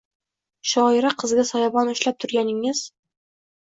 shoira 0.71 1.13
qizga 1.25 1.47
soyabon 1.53 1.95
ushlab 1.97 2.21
turganingiz 2.21 2.87